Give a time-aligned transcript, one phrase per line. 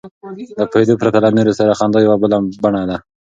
[0.59, 2.97] له پوهېدو پرته له نورو سره خندا یوه بله بڼه ده.